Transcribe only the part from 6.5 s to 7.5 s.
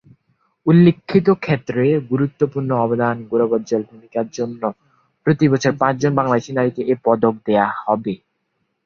নারীকে এই পদক